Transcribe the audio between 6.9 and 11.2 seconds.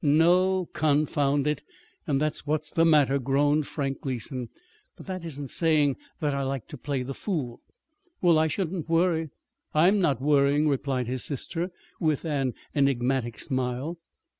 the fool." "Well, I shouldn't worry. I'm not worrying," replied